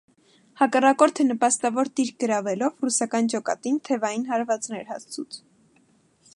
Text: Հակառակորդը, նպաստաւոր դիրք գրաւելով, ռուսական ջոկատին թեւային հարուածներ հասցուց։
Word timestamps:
Հակառակորդը, 0.61 1.25
նպաստաւոր 1.31 1.91
դիրք 1.99 2.17
գրաւելով, 2.23 2.81
ռուսական 2.87 3.31
ջոկատին 3.35 3.79
թեւային 3.89 4.27
հարուածներ 4.33 4.91
հասցուց։ 4.95 5.43